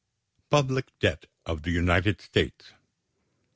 =Public 0.49 0.97
Debt 0.97 1.27
of 1.45 1.61
the 1.61 1.69
United 1.69 2.21
States. 2.21 2.73